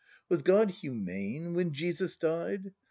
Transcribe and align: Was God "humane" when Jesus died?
Was 0.29 0.41
God 0.41 0.71
"humane" 0.71 1.53
when 1.53 1.73
Jesus 1.73 2.17
died? 2.17 2.73